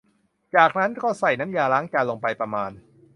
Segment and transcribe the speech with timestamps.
[0.55, 2.71] จากนั้นก็ใส่น้ำยาล้างจานลงไปประมาณ